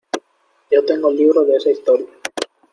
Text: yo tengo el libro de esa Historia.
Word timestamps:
yo 0.71 0.83
tengo 0.83 1.09
el 1.09 1.17
libro 1.17 1.45
de 1.45 1.57
esa 1.57 1.69
Historia. 1.69 2.07